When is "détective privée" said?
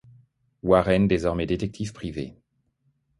1.45-2.35